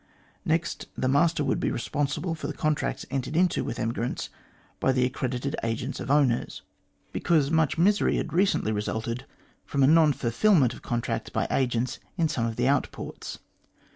[0.45, 4.29] Next, the master would be responsible for the contracts entered into with emigrants
[4.79, 6.43] by the accredited agents of owners, MR GLADSTONE AND
[7.13, 9.25] THE COLONIES 225 because much misery had recently resulted
[9.63, 13.37] from a non fulfilment of contracts by agents in some of the out ports.